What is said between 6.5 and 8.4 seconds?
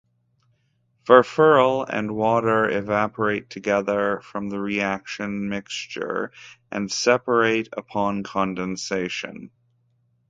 and separate upon